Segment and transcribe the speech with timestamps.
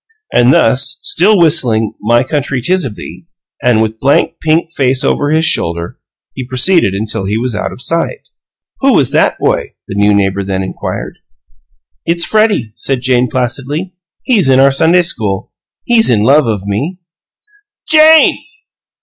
[0.33, 3.27] And thus, still whistling "My country, 'tis of thee,"
[3.61, 5.99] and with blank pink face over his shoulder,
[6.33, 8.27] he proceeded until he was out of sight.
[8.79, 11.19] "Who was that boy?" the new neighbor then inquired.
[12.03, 13.93] "It's Freddie," said Jane, placidly.
[14.23, 15.53] "He's in our Sunday school.
[15.83, 16.99] He's in love of me."
[17.87, 18.39] "JANE!"